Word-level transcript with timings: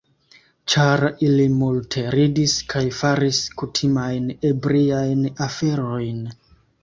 Ĉar 0.71 1.01
ili 1.25 1.43
multe 1.57 2.05
ridis 2.15 2.55
kaj 2.73 2.81
faris 3.01 3.41
kutimajn 3.61 4.33
ebriajn 4.53 5.21
aferojn. 5.49 6.27